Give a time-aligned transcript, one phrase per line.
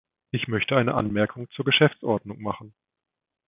[0.31, 2.73] Ich möchte eine Anmerkung zur Geschäftsordnung machen.